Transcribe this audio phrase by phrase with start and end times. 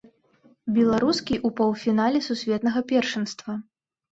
[0.77, 3.51] Беларускі ў паўфінале сусветнага першынства!